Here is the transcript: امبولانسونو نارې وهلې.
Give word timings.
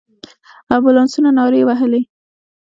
امبولانسونو 0.75 1.29
نارې 1.37 1.61
وهلې. 1.67 2.01